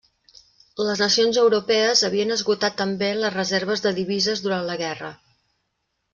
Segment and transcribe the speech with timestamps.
[0.85, 5.15] Les nacions europees havien esgotat també les reserves de divises durant la guerra.